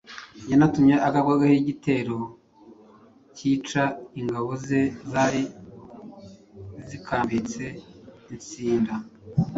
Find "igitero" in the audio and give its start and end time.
1.61-2.17